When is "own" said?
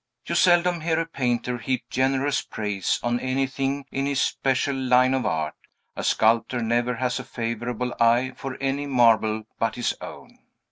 10.01-10.39